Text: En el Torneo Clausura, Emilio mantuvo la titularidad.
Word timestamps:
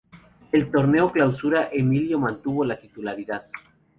En 0.51 0.59
el 0.59 0.71
Torneo 0.71 1.11
Clausura, 1.11 1.69
Emilio 1.71 2.17
mantuvo 2.17 2.65
la 2.65 2.79
titularidad. 2.79 3.43